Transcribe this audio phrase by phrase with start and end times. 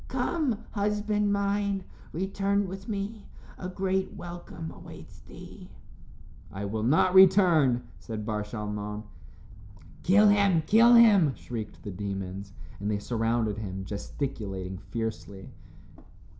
[0.07, 3.27] Come, husband mine, return with me;
[3.59, 5.69] a great welcome awaits thee."
[6.51, 9.03] "I will not return," said Bar Shalmon.
[10.01, 15.51] "Kill him, kill him," shrieked the demons, and they surrounded him, gesticulating fiercely.